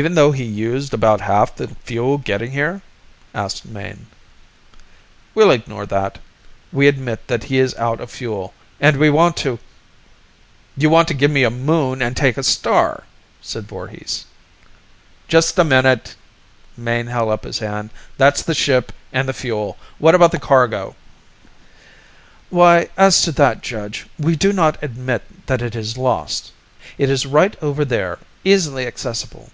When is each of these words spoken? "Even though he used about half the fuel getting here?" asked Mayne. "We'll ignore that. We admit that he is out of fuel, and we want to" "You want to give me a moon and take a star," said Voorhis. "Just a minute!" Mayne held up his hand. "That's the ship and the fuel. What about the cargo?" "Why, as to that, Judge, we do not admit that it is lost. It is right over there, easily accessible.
"Even 0.00 0.16
though 0.16 0.32
he 0.32 0.42
used 0.42 0.92
about 0.92 1.20
half 1.20 1.54
the 1.54 1.68
fuel 1.68 2.18
getting 2.18 2.50
here?" 2.50 2.82
asked 3.32 3.64
Mayne. 3.64 4.06
"We'll 5.36 5.52
ignore 5.52 5.86
that. 5.86 6.18
We 6.72 6.88
admit 6.88 7.28
that 7.28 7.44
he 7.44 7.58
is 7.60 7.76
out 7.76 8.00
of 8.00 8.10
fuel, 8.10 8.54
and 8.80 8.96
we 8.96 9.08
want 9.08 9.36
to" 9.36 9.60
"You 10.76 10.90
want 10.90 11.06
to 11.08 11.14
give 11.14 11.30
me 11.30 11.44
a 11.44 11.48
moon 11.50 12.02
and 12.02 12.16
take 12.16 12.36
a 12.36 12.42
star," 12.42 13.04
said 13.40 13.68
Voorhis. 13.68 14.24
"Just 15.28 15.60
a 15.60 15.62
minute!" 15.62 16.16
Mayne 16.76 17.06
held 17.06 17.30
up 17.30 17.44
his 17.44 17.60
hand. 17.60 17.90
"That's 18.18 18.42
the 18.42 18.52
ship 18.52 18.90
and 19.12 19.28
the 19.28 19.32
fuel. 19.32 19.78
What 19.98 20.16
about 20.16 20.32
the 20.32 20.40
cargo?" 20.40 20.96
"Why, 22.50 22.88
as 22.96 23.22
to 23.22 23.30
that, 23.32 23.62
Judge, 23.62 24.08
we 24.18 24.34
do 24.34 24.52
not 24.52 24.76
admit 24.82 25.46
that 25.46 25.62
it 25.62 25.76
is 25.76 25.96
lost. 25.96 26.50
It 26.98 27.08
is 27.08 27.26
right 27.26 27.56
over 27.62 27.84
there, 27.84 28.18
easily 28.42 28.88
accessible. 28.88 29.52